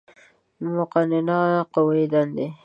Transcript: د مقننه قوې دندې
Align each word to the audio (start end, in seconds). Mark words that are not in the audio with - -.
د 0.61 0.63
مقننه 0.77 1.39
قوې 1.73 2.05
دندې 2.13 2.47